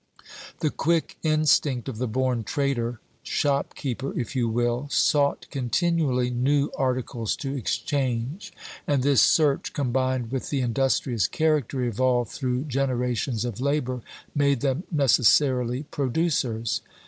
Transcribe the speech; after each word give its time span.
The 0.61 0.71
quick 0.71 1.17
instinct 1.21 1.87
of 1.87 1.99
the 1.99 2.07
born 2.07 2.43
trader, 2.43 2.99
shopkeeper 3.21 4.19
if 4.19 4.35
you 4.35 4.49
will, 4.49 4.87
sought 4.89 5.45
continually 5.51 6.31
new 6.31 6.71
articles 6.75 7.35
to 7.35 7.55
exchange; 7.55 8.51
and 8.87 9.03
this 9.03 9.21
search, 9.21 9.73
combined 9.73 10.31
with 10.31 10.49
the 10.49 10.61
industrious 10.61 11.27
character 11.27 11.83
evolved 11.83 12.31
through 12.31 12.63
generations 12.63 13.45
of 13.45 13.61
labor, 13.61 14.01
made 14.33 14.61
them 14.61 14.85
necessarily 14.91 15.83
producers. 15.83 16.81